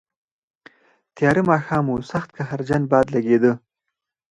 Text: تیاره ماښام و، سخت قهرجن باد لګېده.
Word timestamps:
تیاره 1.15 1.41
ماښام 1.49 1.85
و، 1.89 1.95
سخت 2.11 2.29
قهرجن 2.37 2.81
باد 2.91 3.05
لګېده. 3.15 3.51